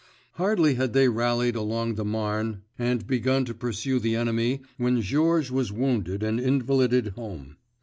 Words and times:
Hardly 0.31 0.73
had 0.73 0.93
they 0.93 1.07
rallied 1.09 1.55
along 1.55 1.93
the 1.93 2.03
Marne 2.03 2.63
and 2.79 3.05
begun 3.05 3.45
to 3.45 3.53
pursue 3.53 3.99
the 3.99 4.15
enemy 4.15 4.61
when 4.77 4.99
Georges 4.99 5.51
was 5.51 5.71
wounded 5.71 6.23
and 6.23 6.39
invalided 6.39 7.09
home. 7.09 7.57